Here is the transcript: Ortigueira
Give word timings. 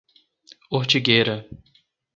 Ortigueira 0.79 1.45